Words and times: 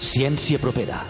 Ciència 0.00 0.56
propera. 0.56 1.02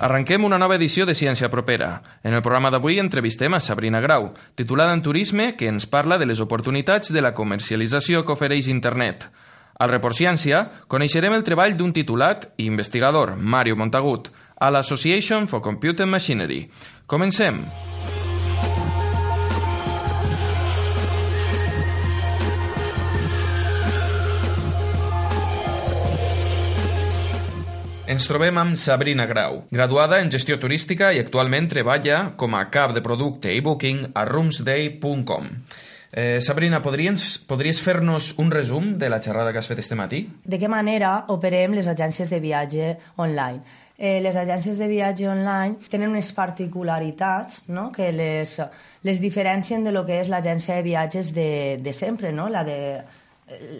Arrenquem 0.00 0.46
una 0.48 0.56
nova 0.56 0.78
edició 0.78 1.04
de 1.04 1.12
Ciència 1.12 1.50
Propera. 1.52 2.00
En 2.24 2.32
el 2.32 2.40
programa 2.40 2.70
d'avui 2.72 2.96
entrevistem 3.02 3.52
a 3.52 3.60
Sabrina 3.60 4.00
Grau, 4.00 4.30
titulada 4.56 4.94
en 4.96 5.02
Turisme, 5.04 5.50
que 5.52 5.68
ens 5.68 5.84
parla 5.84 6.16
de 6.16 6.24
les 6.24 6.40
oportunitats 6.40 7.12
de 7.12 7.20
la 7.20 7.34
comercialització 7.36 8.24
que 8.24 8.32
ofereix 8.32 8.72
Internet. 8.72 9.28
Al 9.76 9.92
Report 9.92 10.16
Ciència 10.16 10.62
coneixerem 10.88 11.36
el 11.36 11.44
treball 11.44 11.76
d'un 11.76 11.92
titulat 11.92 12.48
i 12.56 12.70
investigador, 12.72 13.36
Mario 13.36 13.76
Montagut, 13.76 14.32
a 14.56 14.72
l'Association 14.72 15.44
for 15.44 15.60
Computer 15.60 16.08
Machinery. 16.08 16.70
Comencem! 17.04 17.60
Ens 28.06 28.22
trobem 28.30 28.54
amb 28.54 28.76
Sabrina 28.78 29.24
Grau, 29.26 29.64
graduada 29.74 30.20
en 30.22 30.28
gestió 30.30 30.60
turística 30.62 31.08
i 31.10 31.18
actualment 31.18 31.66
treballa 31.66 32.20
com 32.38 32.54
a 32.54 32.60
cap 32.70 32.92
de 32.94 33.02
producte 33.02 33.50
i 33.50 33.58
booking 33.58 34.12
a 34.14 34.22
roomsday.com. 34.28 35.48
Eh, 36.12 36.38
Sabrina, 36.38 36.78
podries, 36.84 37.24
podries 37.50 37.80
fer-nos 37.82 38.28
un 38.38 38.54
resum 38.54 38.92
de 39.00 39.10
la 39.10 39.18
xerrada 39.18 39.50
que 39.50 39.58
has 39.58 39.66
fet 39.66 39.82
este 39.82 39.98
matí? 39.98 40.22
De 40.46 40.54
què 40.62 40.70
manera 40.70 41.16
operem 41.34 41.74
les 41.74 41.90
agències 41.90 42.30
de 42.30 42.38
viatge 42.38 42.94
online? 43.18 43.82
Eh, 43.98 44.20
les 44.22 44.38
agències 44.38 44.78
de 44.78 44.86
viatge 44.86 45.26
online 45.26 45.90
tenen 45.90 46.14
unes 46.14 46.30
particularitats 46.36 47.64
no? 47.66 47.90
que 47.90 48.12
les, 48.14 48.54
les 49.02 49.18
diferencien 49.18 49.82
de 49.82 49.90
lo 49.90 50.06
que 50.06 50.22
és 50.22 50.30
l'agència 50.30 50.78
de 50.78 50.86
viatges 50.86 51.34
de, 51.34 51.50
de 51.82 51.92
sempre, 51.92 52.30
no? 52.30 52.46
la 52.46 52.62
de 52.62 52.80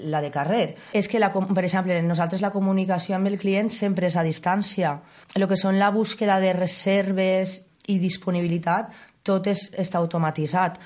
la 0.06 0.20
de 0.22 0.30
carrer. 0.30 0.76
És 0.94 1.08
que, 1.10 1.18
la, 1.18 1.32
per 1.32 1.64
exemple, 1.64 1.96
nosaltres 2.06 2.42
la 2.44 2.52
comunicació 2.54 3.16
amb 3.16 3.30
el 3.30 3.38
client 3.40 3.70
sempre 3.74 4.06
és 4.06 4.16
a 4.16 4.24
distància. 4.26 4.94
El 5.34 5.46
que 5.50 5.58
són 5.58 5.80
la 5.80 5.90
búsqueda 5.90 6.38
de 6.40 6.52
reserves 6.54 7.60
i 7.90 7.98
disponibilitat, 8.02 8.94
tot 9.26 9.48
és, 9.50 9.68
està 9.74 9.98
automatitzat. 9.98 10.78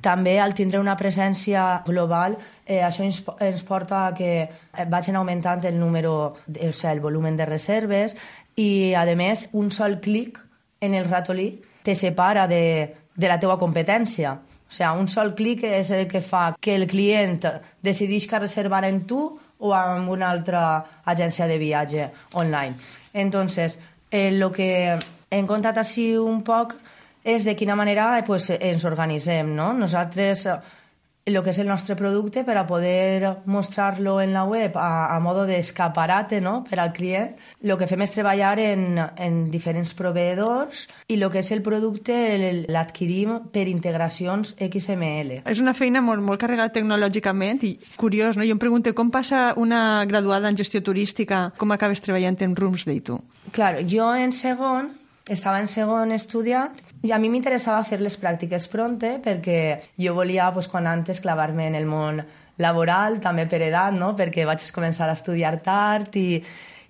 També, 0.00 0.38
al 0.40 0.54
tindre 0.54 0.78
una 0.80 0.94
presència 0.96 1.82
global, 1.84 2.36
eh, 2.64 2.78
això 2.86 3.02
ens, 3.04 3.18
ens 3.42 3.64
porta 3.66 4.06
a 4.06 4.14
que 4.14 4.48
vagin 4.88 5.18
augmentant 5.18 5.66
el 5.66 5.78
número, 5.78 6.14
o 6.30 6.70
sigui, 6.70 6.92
el 6.92 7.02
volum 7.02 7.26
de 7.36 7.48
reserves 7.48 8.14
i, 8.56 8.94
a 8.94 9.04
més, 9.18 9.48
un 9.52 9.70
sol 9.74 9.98
clic 10.00 10.38
en 10.80 10.94
el 10.94 11.10
ratolí 11.10 11.60
te 11.82 11.94
separa 11.94 12.46
de, 12.46 12.94
de 13.14 13.28
la 13.28 13.38
teua 13.40 13.58
competència. 13.58 14.38
O 14.70 14.72
sigui, 14.72 14.90
un 15.02 15.08
sol 15.10 15.32
clic 15.34 15.64
és 15.66 15.90
el 15.90 16.06
que 16.06 16.20
fa 16.22 16.54
que 16.62 16.76
el 16.78 16.86
client 16.86 17.42
decidisca 17.82 18.38
reservar 18.38 18.84
en 18.86 19.02
tu 19.02 19.24
o 19.58 19.72
amb 19.74 20.12
una 20.14 20.30
altra 20.30 20.62
agència 21.04 21.48
de 21.50 21.58
viatge 21.58 22.06
online. 22.38 22.76
Entonces, 23.12 23.80
eh, 24.10 24.30
lo 24.30 24.52
que 24.52 24.96
hem 25.30 25.46
contat 25.46 25.82
així 25.82 26.14
un 26.16 26.44
poc 26.46 26.76
és 27.24 27.44
de 27.44 27.56
quina 27.56 27.74
manera 27.76 28.12
eh, 28.18 28.22
pues, 28.22 28.48
ens 28.54 28.86
organitzem. 28.86 29.50
No? 29.56 29.72
Nosaltres 29.74 30.46
el 31.30 31.42
que 31.44 31.52
és 31.52 31.60
el 31.62 31.68
nostre 31.70 31.96
producte 31.96 32.44
per 32.44 32.56
a 32.58 32.66
poder 32.66 33.42
mostrar-lo 33.46 34.18
en 34.20 34.34
la 34.34 34.44
web 34.44 34.76
a, 34.76 35.14
a 35.14 35.18
modo 35.20 35.46
d'escaparate 35.48 36.40
no? 36.40 36.60
per 36.68 36.80
al 36.80 36.92
client. 36.92 37.36
El 37.62 37.76
que 37.80 37.88
fem 37.90 38.04
és 38.04 38.14
treballar 38.14 38.56
en, 38.62 38.98
en 38.98 39.40
diferents 39.52 39.94
proveïdors 39.96 40.86
i 41.08 41.18
el 41.18 41.26
que 41.32 41.42
és 41.42 41.50
el 41.54 41.64
producte 41.66 42.16
l'adquirim 42.68 43.36
per 43.52 43.66
integracions 43.70 44.54
XML. 44.58 45.42
És 45.44 45.62
una 45.62 45.74
feina 45.76 46.02
molt, 46.04 46.24
molt 46.24 46.40
carregada 46.42 46.74
tecnològicament 46.76 47.64
i 47.66 47.74
curiós, 48.00 48.38
no? 48.38 48.46
Jo 48.46 48.56
em 48.56 48.62
pregunto 48.62 48.94
com 48.96 49.10
passa 49.12 49.50
una 49.56 50.04
graduada 50.08 50.50
en 50.50 50.58
gestió 50.58 50.82
turística, 50.82 51.50
com 51.58 51.72
acabes 51.72 52.02
treballant 52.04 52.38
en 52.44 52.56
Roomsday 52.56 53.00
tu? 53.04 53.20
Claro, 53.52 53.82
jo 53.86 54.12
en 54.14 54.32
segon 54.36 54.99
estava 55.30 55.60
en 55.62 55.68
segon 55.70 56.12
estudiat 56.12 56.82
i 57.06 57.12
a 57.12 57.18
mi 57.18 57.30
m'interessava 57.32 57.84
fer 57.86 58.00
les 58.02 58.16
pràctiques 58.20 58.66
pronte 58.72 59.16
perquè 59.24 59.60
jo 59.98 60.14
volia, 60.14 60.50
pues, 60.52 60.68
quan 60.68 60.86
antes, 60.90 61.20
clavar-me 61.22 61.68
en 61.70 61.78
el 61.78 61.86
món 61.86 62.20
laboral, 62.60 63.20
també 63.24 63.46
per 63.48 63.62
edat, 63.64 63.94
no? 63.96 64.12
perquè 64.16 64.44
vaig 64.46 64.66
començar 64.74 65.08
a 65.08 65.16
estudiar 65.16 65.56
tard 65.64 66.16
i, 66.20 66.42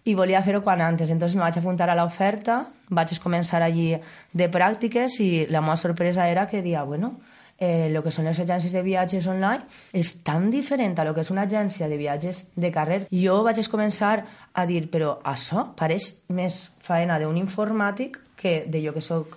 i 0.05 0.15
volia 0.19 0.43
fer-ho 0.43 0.63
quan 0.67 0.83
antes. 0.83 1.11
Entonces 1.11 1.37
me 1.37 1.47
vaig 1.47 1.61
apuntar 1.61 1.91
a 1.91 1.97
l'oferta, 1.99 2.65
vaig 2.91 3.15
començar 3.23 3.63
allí 3.63 3.93
de 4.33 4.49
pràctiques 4.51 5.21
i 5.23 5.31
la 5.51 5.63
meva 5.63 5.79
sorpresa 5.79 6.29
era 6.29 6.49
que 6.51 6.63
dia, 6.63 6.83
bueno, 6.83 7.15
eh, 7.61 7.91
lo 7.93 8.03
que 8.03 8.11
són 8.11 8.27
les 8.27 8.41
agències 8.41 8.73
de 8.73 8.83
viatges 8.83 9.29
online 9.31 9.69
és 9.93 10.15
tan 10.27 10.49
diferent 10.51 10.97
a 10.99 11.05
lo 11.07 11.15
que 11.15 11.23
és 11.23 11.31
una 11.31 11.45
agència 11.47 11.89
de 11.89 12.01
viatges 12.01 12.47
de 12.57 12.73
carrer. 12.75 13.05
Jo 13.13 13.43
vaig 13.47 13.61
començar 13.69 14.25
a 14.53 14.67
dir, 14.67 14.87
però 14.91 15.19
això 15.23 15.69
pareix 15.77 16.15
més 16.33 16.71
faena 16.81 17.21
d'un 17.21 17.37
informàtic 17.37 18.19
que 18.41 18.65
de 18.67 18.83
jo 18.83 18.97
que 18.97 19.05
sóc 19.05 19.37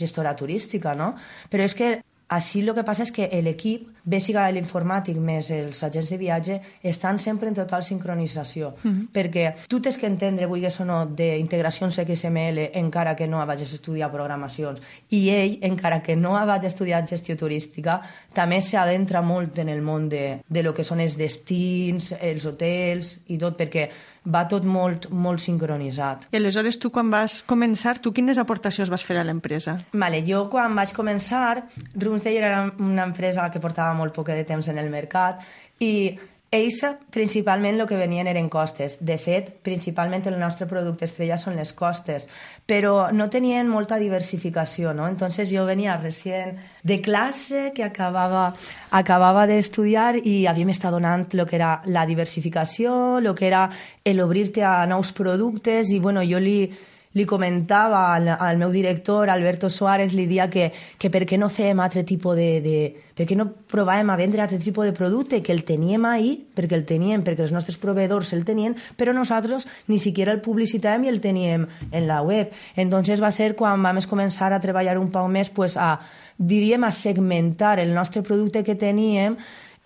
gestora 0.00 0.34
turística, 0.36 0.94
no? 0.96 1.14
Però 1.52 1.64
és 1.64 1.76
que 1.76 2.00
així 2.30 2.60
el 2.62 2.70
que 2.76 2.84
passa 2.86 3.02
és 3.02 3.10
que 3.10 3.26
l'equip, 3.42 3.88
bé 4.06 4.20
siga 4.22 4.44
l'informàtic 4.54 5.16
més 5.18 5.50
els 5.50 5.82
agents 5.82 6.12
de 6.12 6.18
viatge, 6.20 6.58
estan 6.86 7.18
sempre 7.18 7.50
en 7.50 7.56
total 7.58 7.82
sincronització. 7.82 8.74
Mm 8.82 8.90
-hmm. 8.90 9.08
Perquè 9.12 9.66
tu 9.68 9.80
tens 9.80 9.98
que 9.98 10.06
entendre, 10.06 10.46
vulguis 10.46 10.80
o 10.80 10.84
no, 10.84 11.06
d'integracions 11.06 11.98
XML 11.98 12.70
encara 12.74 13.16
que 13.16 13.26
no 13.26 13.44
vagis 13.46 13.72
a 13.72 13.74
estudiar 13.74 14.10
programacions. 14.12 14.80
I 15.10 15.30
ell, 15.30 15.58
encara 15.62 16.02
que 16.02 16.16
no 16.16 16.32
vagi 16.46 16.66
a 16.66 16.68
estudiar 16.68 17.08
gestió 17.08 17.36
turística, 17.36 18.00
també 18.32 18.60
s'adentra 18.60 19.22
molt 19.22 19.58
en 19.58 19.68
el 19.68 19.82
món 19.82 20.08
de, 20.08 20.40
de 20.48 20.62
lo 20.62 20.72
que 20.72 20.84
són 20.84 21.00
els 21.00 21.16
destins, 21.16 22.14
els 22.20 22.46
hotels 22.46 23.18
i 23.26 23.38
tot, 23.38 23.56
perquè 23.58 23.90
va 24.24 24.44
tot 24.48 24.66
molt, 24.68 25.08
molt 25.10 25.40
sincronitzat. 25.40 26.26
I 26.32 26.40
aleshores 26.40 26.78
tu 26.80 26.90
quan 26.92 27.10
vas 27.12 27.40
començar, 27.46 27.96
tu 27.98 28.12
quines 28.12 28.38
aportacions 28.38 28.90
vas 28.92 29.04
fer 29.06 29.16
a 29.20 29.24
l'empresa? 29.24 29.78
Vale, 29.92 30.20
jo 30.26 30.44
quan 30.52 30.74
vaig 30.76 30.92
començar, 30.96 31.62
Roomsday 31.94 32.36
era 32.36 32.66
una 32.78 33.06
empresa 33.08 33.48
que 33.50 33.62
portava 33.62 33.94
molt 33.96 34.14
poc 34.16 34.32
de 34.34 34.44
temps 34.44 34.68
en 34.68 34.78
el 34.78 34.90
mercat 34.92 35.40
i 35.80 36.18
ells 36.50 36.80
principalment 37.14 37.78
el 37.78 37.86
que 37.86 37.98
venien 37.98 38.26
eren 38.26 38.48
costes. 38.50 38.96
De 39.00 39.16
fet, 39.22 39.52
principalment 39.62 40.26
el 40.26 40.38
nostre 40.40 40.66
producte 40.66 41.06
estrella 41.06 41.38
són 41.38 41.54
les 41.54 41.70
costes, 41.78 42.26
però 42.66 43.12
no 43.14 43.28
tenien 43.30 43.70
molta 43.70 44.00
diversificació, 44.02 44.90
no? 44.92 45.06
Entonces 45.06 45.52
jo 45.54 45.62
venia 45.68 45.96
recient 46.00 46.58
de 46.82 46.98
classe 47.00 47.70
que 47.74 47.86
acabava, 47.86 48.48
acabava 48.90 49.46
d'estudiar 49.46 50.16
i 50.24 50.46
havíem 50.50 50.74
estat 50.74 50.90
donant 50.90 51.28
el 51.30 51.46
que 51.46 51.60
era 51.60 51.76
la 51.86 52.04
diversificació, 52.06 53.18
el 53.22 53.30
que 53.38 53.46
era 53.46 53.68
l'obrir-te 54.10 54.66
a 54.66 54.86
nous 54.90 55.14
productes 55.14 55.94
i 55.94 56.00
bueno, 56.02 56.26
jo 56.26 56.42
li, 56.42 56.66
li 57.12 57.24
comentava 57.26 58.14
al, 58.14 58.28
al 58.28 58.58
meu 58.58 58.70
director, 58.70 59.30
Alberto 59.30 59.68
Suárez, 59.70 60.12
li 60.14 60.28
dia 60.30 60.46
que, 60.50 60.68
que 60.70 61.10
per 61.10 61.24
què 61.26 61.38
no 61.40 61.48
fem 61.50 61.80
altre 61.82 62.04
tipus 62.06 62.36
de, 62.38 62.50
de... 62.62 62.74
per 63.18 63.26
què 63.26 63.34
no 63.34 63.48
provàvem 63.50 64.12
a 64.12 64.18
vendre 64.20 64.44
altre 64.44 64.60
tipus 64.62 64.86
de 64.86 64.94
producte, 64.94 65.40
que 65.42 65.50
el 65.50 65.64
teníem 65.66 66.06
ahí, 66.06 66.36
perquè 66.54 66.78
el 66.78 66.86
teníem, 66.86 67.24
perquè 67.26 67.42
els 67.48 67.54
nostres 67.54 67.80
proveedors 67.82 68.30
el 68.36 68.44
tenien, 68.46 68.76
però 68.96 69.14
nosaltres 69.16 69.66
ni 69.90 69.98
siquiera 69.98 70.30
el 70.36 70.42
publicitàvem 70.44 71.08
i 71.08 71.10
el 71.10 71.18
teníem 71.24 71.66
en 71.90 72.06
la 72.06 72.20
web. 72.22 72.54
Entonces 72.76 73.22
va 73.22 73.32
ser 73.34 73.56
quan 73.58 73.82
vam 73.82 73.98
començar 74.06 74.52
a 74.54 74.62
treballar 74.62 74.94
un 75.00 75.10
poc 75.10 75.26
més 75.28 75.50
pues, 75.50 75.74
a, 75.76 75.96
diríem, 76.38 76.86
a 76.86 76.92
segmentar 76.94 77.80
el 77.82 77.90
nostre 77.92 78.22
producte 78.22 78.62
que 78.62 78.78
teníem, 78.78 79.34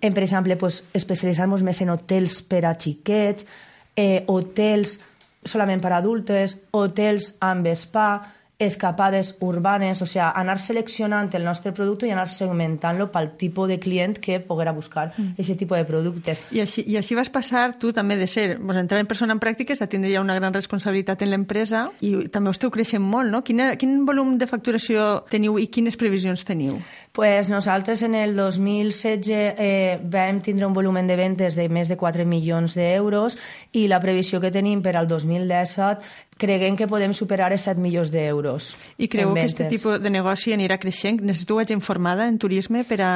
en, 0.05 0.13
per 0.13 0.27
exemple, 0.27 0.61
pues, 0.61 0.83
especialitzar-nos 0.93 1.65
més 1.65 1.81
en 1.81 1.97
hotels 1.97 2.43
per 2.45 2.67
a 2.69 2.77
xiquets, 2.77 3.49
eh, 3.97 4.25
hotels 4.29 4.99
solament 5.45 5.83
per 5.83 5.93
adultes, 5.97 6.57
hotels 6.73 7.33
amb 7.45 7.69
spa, 7.77 8.09
escapades 8.67 9.35
urbanes, 9.41 10.01
o 10.03 10.07
sigui, 10.07 10.25
anar 10.25 10.59
seleccionant 10.61 11.31
el 11.35 11.45
nostre 11.45 11.73
producte 11.77 12.09
i 12.09 12.13
anar 12.15 12.27
segmentant-lo 12.31 13.11
pel 13.13 13.33
tipus 13.41 13.69
de 13.69 13.79
client 13.81 14.19
que 14.19 14.41
poguera 14.41 14.73
buscar 14.73 15.11
aquest 15.13 15.51
mm. 15.51 15.59
tipus 15.61 15.79
de 15.79 15.85
productes. 15.89 16.43
I 16.55 16.65
així, 16.65 16.85
I 16.87 16.99
així 17.01 17.17
vas 17.19 17.31
passar 17.33 17.67
tu 17.81 17.93
també 17.93 18.17
de 18.21 18.29
ser, 18.31 18.59
pues, 18.59 18.79
entrar 18.81 19.01
en 19.01 19.11
persona 19.11 19.35
en 19.35 19.43
pràctiques 19.43 19.83
a 19.83 19.89
tindre 19.91 20.13
ja 20.13 20.23
una 20.23 20.37
gran 20.39 20.55
responsabilitat 20.55 21.23
en 21.23 21.33
l'empresa 21.33 21.87
i 22.01 22.15
també 22.33 22.53
esteu 22.55 22.73
creixent 22.75 23.03
molt, 23.03 23.31
no? 23.31 23.43
Quina, 23.45 23.75
quin 23.81 24.05
volum 24.09 24.37
de 24.39 24.49
facturació 24.51 25.25
teniu 25.31 25.59
i 25.59 25.69
quines 25.69 25.99
previsions 26.01 26.45
teniu? 26.47 26.79
Pues 27.15 27.51
nosaltres 27.51 28.03
en 28.03 28.15
el 28.19 28.35
2016 28.37 29.31
eh, 29.31 29.99
vam 30.03 30.41
tindre 30.43 30.67
un 30.67 30.75
volum 30.75 30.95
de 30.95 31.17
ventes 31.17 31.57
de 31.59 31.69
més 31.69 31.89
de 31.91 31.97
4 31.99 32.25
milions 32.27 32.75
d'euros 32.75 33.37
i 33.73 33.89
la 33.91 34.01
previsió 34.03 34.41
que 34.41 34.53
tenim 34.55 34.83
per 34.83 34.97
al 34.97 35.09
2017 35.11 36.34
creguem 36.39 36.77
que 36.77 36.89
podem 36.91 37.13
superar 37.15 37.53
els 37.55 37.67
7 37.67 37.81
milions 37.81 38.11
d'euros. 38.13 38.75
I 38.99 39.09
creu 39.09 39.35
que 39.35 39.45
aquest 39.45 39.65
tipus 39.71 40.01
de 40.03 40.11
negoci 40.11 40.55
anirà 40.55 40.79
creixent? 40.83 41.23
Necessiteu 41.23 41.63
gent 41.65 41.83
formada 41.85 42.29
en 42.29 42.39
turisme 42.39 42.85
per 42.85 43.01
a, 43.03 43.13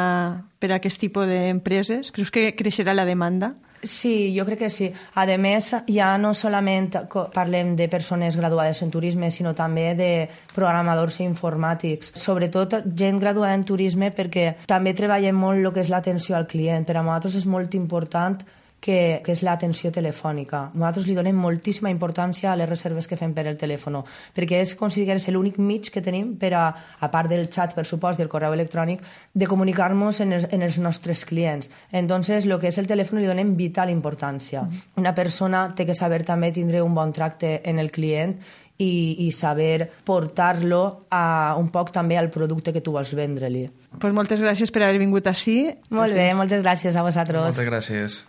per 0.58 0.72
a 0.72 0.76
aquest 0.78 1.00
tipus 1.00 1.26
d'empreses? 1.28 2.12
Creus 2.14 2.30
que 2.30 2.52
creixerà 2.56 2.94
la 2.94 3.08
demanda? 3.08 3.54
Sí, 3.82 4.34
jo 4.34 4.44
crec 4.44 4.58
que 4.58 4.70
sí. 4.70 4.88
A 5.14 5.24
més, 5.38 5.70
ja 5.86 6.08
no 6.18 6.32
solament 6.34 6.90
parlem 7.34 7.76
de 7.76 7.86
persones 7.88 8.36
graduades 8.36 8.82
en 8.82 8.90
turisme, 8.90 9.30
sinó 9.30 9.54
també 9.54 9.94
de 9.94 10.28
programadors 10.54 11.20
informàtics. 11.22 12.12
Sobretot 12.18 12.74
gent 12.98 13.20
graduada 13.22 13.54
en 13.54 13.64
turisme 13.64 14.10
perquè 14.10 14.66
també 14.66 14.94
treballem 14.94 15.36
molt 15.36 15.62
el 15.62 15.72
que 15.72 15.84
és 15.86 15.90
l'atenció 15.90 16.36
al 16.36 16.48
client. 16.50 16.86
Per 16.86 16.96
a 16.96 17.02
nosaltres 17.02 17.38
és 17.38 17.46
molt 17.46 17.74
important 17.78 18.42
que, 18.80 19.20
que 19.25 19.32
és 19.34 19.42
l'atenció 19.42 19.90
telefònica. 19.94 20.69
Nosaltres 20.75 21.08
li 21.08 21.16
donem 21.16 21.36
moltíssima 21.36 21.90
importància 21.90 22.52
a 22.52 22.56
les 22.58 22.69
reserves 22.69 23.08
que 23.08 23.19
fem 23.19 23.34
per 23.34 23.46
el 23.50 23.58
telèfon, 23.58 24.00
perquè 24.36 24.60
és 24.62 24.75
considerar 24.78 25.19
l'únic 25.32 25.58
mig 25.58 25.90
que 25.90 26.02
tenim 26.04 26.34
per 26.38 26.52
a, 26.54 26.66
a 27.00 27.08
part 27.10 27.30
del 27.30 27.48
xat, 27.50 27.75
per 27.75 27.86
supost, 27.86 28.20
del 28.20 28.30
correu 28.30 28.54
electrònic, 28.54 29.02
de 29.34 29.48
comunicar-nos 29.50 30.20
en, 30.20 30.36
els, 30.38 30.46
en 30.52 30.62
els 30.62 30.78
nostres 30.78 31.25
clients. 31.25 31.70
Entonces, 31.92 32.46
el 32.46 32.58
que 32.60 32.70
és 32.70 32.78
el 32.78 32.86
telèfon 32.90 33.20
li 33.20 33.28
donem 33.28 33.56
vital 33.58 33.90
importància. 33.90 34.62
Mm. 34.62 34.86
Una 35.02 35.14
persona 35.14 35.69
té 35.75 35.86
que 35.88 35.96
saber 35.96 36.22
també 36.25 36.52
tindre 36.52 36.82
un 36.82 36.94
bon 36.94 37.12
tracte 37.12 37.58
en 37.69 37.78
el 37.78 37.90
client 37.90 38.38
i, 38.78 39.26
i 39.26 39.32
saber 39.34 39.90
portar-lo 40.06 40.82
a, 41.10 41.56
un 41.58 41.69
poc 41.75 41.90
també 41.94 42.19
al 42.19 42.30
producte 42.30 42.72
que 42.72 42.82
tu 42.84 42.94
vols 42.94 43.12
vendre-li. 43.19 43.66
Pues 43.98 44.14
moltes 44.14 44.42
gràcies 44.44 44.72
per 44.75 44.86
haver 44.86 45.02
vingut 45.02 45.26
així. 45.26 45.64
Molt 45.90 46.12
gràcies. 46.12 46.19
bé, 46.20 46.28
moltes 46.38 46.62
gràcies 46.62 46.96
a 46.96 47.06
vosaltres. 47.06 47.50
Moltes 47.50 47.70
gràcies. 47.72 48.22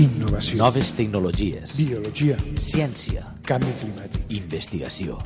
Innovació. 0.00 0.56
Noves 0.56 0.94
tecnologies. 0.96 1.74
Biologia. 1.76 2.38
Ciència. 2.56 3.26
Canvi 3.44 3.74
climàtic. 3.82 4.24
Investigació. 4.32 5.18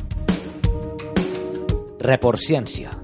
Report 2.03 2.43
Ciència. 2.43 3.04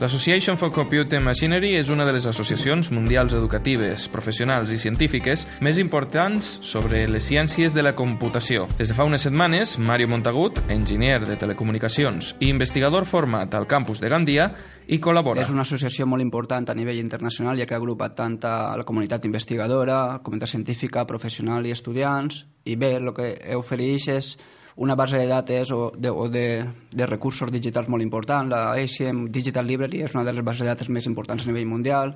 L'Association 0.00 0.56
for 0.56 0.72
Computing 0.72 1.20
Machinery 1.20 1.74
és 1.76 1.90
una 1.92 2.06
de 2.08 2.14
les 2.16 2.24
associacions 2.24 2.88
mundials 2.88 3.34
educatives, 3.36 4.06
professionals 4.08 4.70
i 4.72 4.78
científiques 4.80 5.42
més 5.60 5.76
importants 5.76 6.46
sobre 6.64 7.02
les 7.04 7.26
ciències 7.28 7.74
de 7.76 7.82
la 7.84 7.92
computació. 7.92 8.62
Des 8.78 8.88
de 8.88 8.94
fa 8.96 9.04
unes 9.04 9.26
setmanes, 9.28 9.74
Mario 9.76 10.08
Montagut, 10.08 10.56
enginyer 10.72 11.18
de 11.26 11.36
telecomunicacions 11.36 12.30
i 12.40 12.48
investigador 12.48 13.04
format 13.04 13.52
al 13.52 13.68
campus 13.68 14.00
de 14.00 14.08
Gandia, 14.08 14.46
i 14.88 14.96
col·labora. 15.04 15.44
És 15.44 15.52
una 15.52 15.66
associació 15.68 16.06
molt 16.08 16.24
important 16.24 16.72
a 16.72 16.78
nivell 16.78 17.02
internacional, 17.02 17.60
ja 17.60 17.66
que 17.68 17.76
ha 17.76 17.82
agrupat 17.82 18.16
tant 18.22 18.38
a 18.48 18.54
la 18.80 18.86
comunitat 18.88 19.28
investigadora, 19.28 20.22
comunitat 20.24 20.54
científica, 20.56 21.04
professional 21.04 21.68
i 21.68 21.76
estudiants, 21.76 22.46
i 22.64 22.80
bé, 22.80 22.94
el 22.96 23.12
que 23.12 23.34
ofereix 23.60 24.08
és 24.16 24.32
una 24.80 24.94
base 24.94 25.18
de 25.18 25.26
dates 25.26 25.70
o 25.72 25.92
de, 25.94 26.08
o 26.08 26.30
de, 26.32 26.64
de 26.90 27.06
recursos 27.06 27.52
digitals 27.52 27.90
molt 27.92 28.00
important. 28.00 28.48
La 28.48 28.72
ACM 28.72 29.26
Digital 29.28 29.66
Library 29.68 30.00
és 30.06 30.14
una 30.16 30.24
de 30.24 30.32
les 30.32 30.44
bases 30.44 30.64
de 30.64 30.70
dates 30.72 30.88
més 30.88 31.04
importants 31.04 31.44
a 31.44 31.50
nivell 31.50 31.68
mundial, 31.68 32.14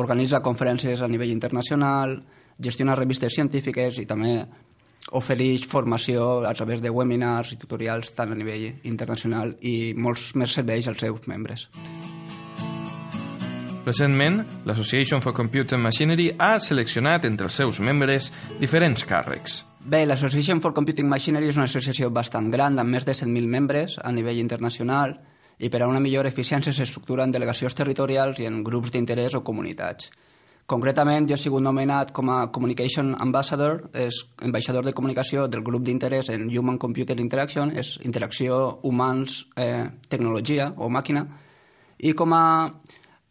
organitza 0.00 0.40
conferències 0.40 1.04
a 1.04 1.10
nivell 1.12 1.34
internacional, 1.34 2.16
gestiona 2.56 2.96
revistes 2.96 3.36
científiques 3.36 4.00
i 4.00 4.06
també 4.08 4.38
ofereix 5.20 5.68
formació 5.68 6.46
a 6.48 6.54
través 6.56 6.80
de 6.80 6.88
webinars 6.88 7.52
i 7.52 7.60
tutorials 7.60 8.16
tant 8.16 8.32
a 8.32 8.40
nivell 8.40 8.70
internacional 8.88 9.58
i 9.60 9.92
molts 9.92 10.30
més 10.32 10.56
serveis 10.56 10.88
als 10.88 11.04
seus 11.04 11.28
membres. 11.28 11.68
Recentment, 13.84 14.44
l'Association 14.64 15.20
for 15.20 15.34
Computer 15.34 15.76
Machinery 15.76 16.28
ha 16.38 16.54
seleccionat 16.62 17.24
entre 17.26 17.48
els 17.48 17.56
seus 17.58 17.80
membres 17.82 18.28
diferents 18.60 19.02
càrrecs. 19.02 19.64
Bé, 19.82 20.04
l'Association 20.06 20.60
for 20.62 20.70
Computing 20.76 21.08
Machinery 21.10 21.50
és 21.50 21.58
una 21.58 21.66
associació 21.66 22.12
bastant 22.14 22.46
gran, 22.52 22.78
amb 22.78 22.94
més 22.94 23.02
de 23.02 23.16
100.000 23.18 23.50
membres 23.50 23.96
a 23.98 24.12
nivell 24.14 24.38
internacional, 24.38 25.16
i 25.58 25.68
per 25.68 25.82
a 25.82 25.88
una 25.90 25.98
millor 25.98 26.30
eficiència 26.30 26.70
s'estructura 26.74 27.26
en 27.26 27.34
delegacions 27.34 27.74
territorials 27.74 28.38
i 28.38 28.46
en 28.46 28.62
grups 28.62 28.94
d'interès 28.94 29.34
o 29.34 29.42
comunitats. 29.42 30.12
Concretament, 30.70 31.26
jo 31.26 31.34
he 31.34 31.42
sigut 31.42 31.66
nomenat 31.66 32.14
com 32.14 32.30
a 32.30 32.46
Communication 32.54 33.16
Ambassador, 33.18 33.88
és 33.98 34.22
ambaixador 34.46 34.86
de 34.86 34.94
comunicació 34.94 35.48
del 35.50 35.66
grup 35.66 35.82
d'interès 35.82 36.30
en 36.30 36.46
Human 36.46 36.78
Computer 36.78 37.18
Interaction, 37.18 37.74
és 37.74 37.96
interacció 38.06 38.78
humans-tecnologia 38.86 40.70
o 40.78 40.86
màquina, 40.88 41.26
i 41.98 42.14
com 42.14 42.32
a 42.34 42.44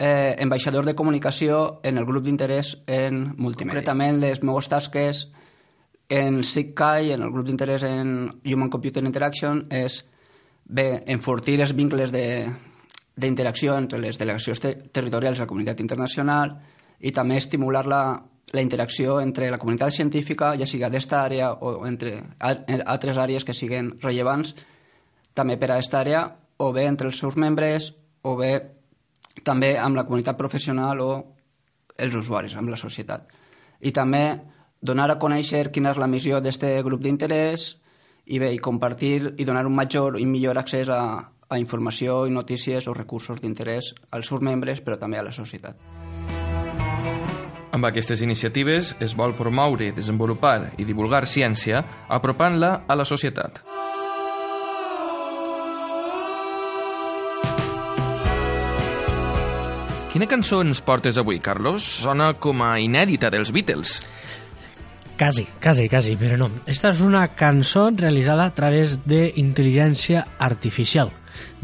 eh, 0.02 0.36
ambaixador 0.42 0.86
de 0.86 0.96
comunicació 0.98 1.80
en 1.86 2.00
el 2.02 2.08
grup 2.10 2.26
d'interès 2.26 2.74
en 2.90 3.36
multimèdia. 3.38 3.76
Concretament, 3.78 4.18
les 4.24 4.42
meves 4.42 4.70
tasques 4.72 5.28
en 6.10 6.42
SIGCAI, 6.44 7.12
en 7.14 7.22
el 7.28 7.30
grup 7.32 7.46
d'interès 7.46 7.86
en 7.86 8.32
Human 8.42 8.72
Computer 8.74 9.04
Interaction, 9.06 9.68
és 9.70 10.00
bé, 10.66 11.04
enfortir 11.06 11.60
els 11.62 11.76
vincles 11.78 12.10
d'interacció 12.12 13.78
entre 13.78 14.02
les 14.02 14.18
delegacions 14.18 14.60
te 14.60 14.74
territorials 14.90 15.38
i 15.38 15.46
la 15.46 15.50
comunitat 15.54 15.86
internacional 15.86 16.58
i 17.00 17.14
també 17.14 17.38
estimular 17.38 17.86
la, 17.86 18.02
la 18.52 18.66
interacció 18.66 19.22
entre 19.22 19.54
la 19.54 19.62
comunitat 19.62 19.94
científica, 19.94 20.56
ja 20.58 20.66
sigui 20.66 20.90
d'esta 20.90 21.22
àrea 21.22 21.54
o 21.54 21.86
entre 21.86 22.18
altres 22.42 23.22
àrees 23.22 23.46
que 23.46 23.54
siguin 23.54 23.94
rellevants 24.02 24.56
també 25.38 25.62
per 25.62 25.70
a 25.70 25.78
aquesta 25.78 26.02
àrea, 26.02 26.26
o 26.58 26.74
bé 26.74 26.90
entre 26.90 27.08
els 27.08 27.22
seus 27.22 27.38
membres, 27.38 27.94
o 28.26 28.36
bé 28.36 28.81
també 29.44 29.76
amb 29.80 29.96
la 29.96 30.06
comunitat 30.08 30.38
professional 30.38 31.02
o 31.02 31.12
els 31.98 32.16
usuaris, 32.16 32.56
amb 32.56 32.72
la 32.72 32.80
societat. 32.80 33.28
I 33.82 33.92
també 33.92 34.26
donar 34.82 35.10
a 35.12 35.20
conèixer 35.22 35.70
quina 35.72 35.92
és 35.94 36.00
la 36.02 36.10
missió 36.10 36.42
d'aquest 36.42 36.86
grup 36.86 37.02
d'interès 37.02 37.76
i 38.26 38.40
bé, 38.40 38.52
i 38.54 38.60
compartir 38.60 39.36
i 39.38 39.46
donar 39.46 39.66
un 39.66 39.76
major 39.76 40.20
i 40.20 40.26
millor 40.26 40.58
accés 40.58 40.90
a, 40.90 41.02
a 41.50 41.60
informació 41.60 42.26
i 42.28 42.34
notícies 42.34 42.88
o 42.88 42.96
recursos 42.98 43.42
d'interès 43.42 43.94
als 44.12 44.30
seus 44.30 44.42
membres, 44.42 44.82
però 44.82 44.98
també 45.00 45.20
a 45.20 45.26
la 45.28 45.36
societat. 45.36 45.78
Amb 47.72 47.88
aquestes 47.88 48.22
iniciatives 48.22 48.96
es 49.00 49.16
vol 49.16 49.32
promoure, 49.38 49.94
desenvolupar 49.96 50.74
i 50.78 50.84
divulgar 50.84 51.24
ciència, 51.24 51.86
apropant-la 52.10 52.82
a 52.88 53.00
la 53.00 53.08
societat. 53.08 53.64
Quina 60.22 60.36
cançó 60.38 60.60
ens 60.62 60.78
portes 60.86 61.18
avui, 61.18 61.40
Carlos? 61.42 61.82
Sona 62.04 62.28
com 62.38 62.60
a 62.62 62.76
inèdita 62.78 63.32
dels 63.34 63.50
Beatles. 63.50 63.96
Quasi, 65.18 65.48
quasi, 65.58 65.88
quasi, 65.90 66.12
però 66.14 66.36
no. 66.38 66.46
Esta 66.70 66.92
és 66.94 67.00
una 67.02 67.24
cançó 67.34 67.88
realitzada 67.90 68.44
a 68.46 68.52
través 68.54 69.00
d'intel·ligència 69.02 70.22
artificial. 70.38 71.10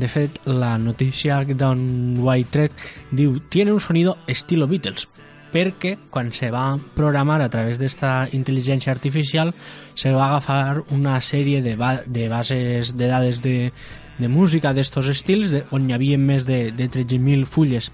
De 0.01 0.09
fet, 0.09 0.39
la 0.49 0.71
notícia 0.81 1.37
d'on 1.45 1.83
White 2.17 2.49
Thread 2.55 2.81
diu 3.19 3.35
«Tiene 3.45 3.75
un 3.75 3.79
sonido 3.79 4.15
estilo 4.25 4.65
Beatles», 4.65 5.05
perquè 5.53 5.93
quan 6.09 6.33
se 6.33 6.49
va 6.49 6.79
programar 6.95 7.43
a 7.45 7.51
través 7.53 7.77
d'esta 7.77 8.23
intel·ligència 8.33 8.89
artificial 8.89 9.53
se 9.93 10.15
va 10.15 10.31
agafar 10.31 10.81
una 10.97 11.19
sèrie 11.21 11.61
de, 11.61 11.75
ba 11.77 11.99
de 12.07 12.25
bases 12.33 12.95
de 12.97 13.11
dades 13.13 13.43
de, 13.45 13.69
de 14.17 14.27
música 14.27 14.73
d'estos 14.73 15.13
estils 15.13 15.53
de, 15.53 15.61
on 15.69 15.85
hi 15.85 15.93
havia 15.93 16.17
més 16.17 16.41
de, 16.49 16.71
de 16.73 16.89
13.000 16.89 17.45
fulles 17.45 17.91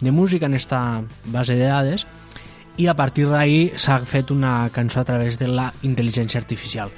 de 0.00 0.10
música 0.10 0.46
en 0.46 0.54
esta 0.54 1.02
base 1.26 1.54
de 1.54 1.66
dades 1.66 2.06
i 2.76 2.86
a 2.86 2.94
partir 2.94 3.26
d'ahir 3.28 3.78
s'ha 3.80 4.00
fet 4.04 4.30
una 4.30 4.68
cançó 4.72 5.00
a 5.00 5.08
través 5.08 5.38
de 5.38 5.48
la 5.48 5.70
intel·ligència 5.82 6.40
artificial. 6.40 6.92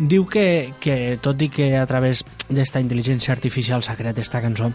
Diu 0.00 0.24
que, 0.24 0.72
que 0.80 1.18
tot 1.20 1.42
i 1.44 1.50
que 1.52 1.74
a 1.76 1.84
través 1.86 2.24
d'esta 2.48 2.80
intel·ligència 2.80 3.34
artificial 3.34 3.84
s'ha 3.84 3.98
creat 3.98 4.16
aquesta 4.16 4.40
cançó, 4.40 4.70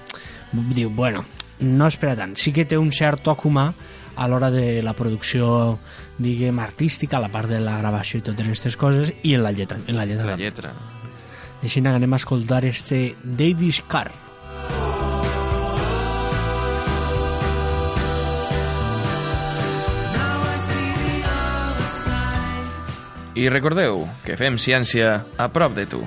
diu, 0.53 0.91
bueno, 0.93 1.25
no 1.59 1.87
és 1.89 1.97
per 1.97 2.11
a 2.11 2.17
tant. 2.19 2.35
Sí 2.37 2.53
que 2.53 2.67
té 2.69 2.77
un 2.77 2.91
cert 2.93 3.23
toc 3.25 3.47
humà 3.49 3.71
a 4.15 4.27
l'hora 4.29 4.51
de 4.51 4.83
la 4.85 4.93
producció, 4.93 5.79
diguem, 6.17 6.59
artística, 6.61 7.17
a 7.17 7.23
la 7.25 7.31
part 7.33 7.49
de 7.49 7.59
la 7.59 7.79
gravació 7.81 8.21
i 8.21 8.27
totes 8.29 8.45
aquestes 8.45 8.77
coses, 8.77 9.11
i 9.23 9.33
en 9.35 9.43
la 9.43 9.51
lletra. 9.51 9.79
En 9.87 9.97
la 9.97 10.05
lletra. 10.05 10.35
La 10.35 10.39
lletra. 10.39 10.75
Així 11.63 11.81
anem 11.81 12.13
a 12.13 12.21
escoltar 12.21 12.63
este 12.69 13.15
Daddy's 13.23 13.81
Car. 13.89 14.11
I 23.35 23.49
recordeu 23.51 24.05
que 24.23 24.37
fem 24.39 24.55
ciència 24.55 25.17
a 25.35 25.49
prop 25.51 25.75
de 25.75 25.83
tu. 25.91 26.05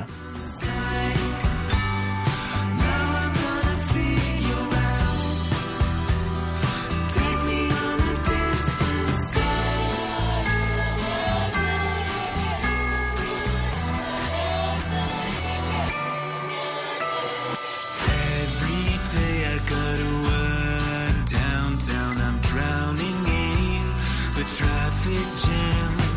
traffic 24.48 25.36
jam 25.36 26.07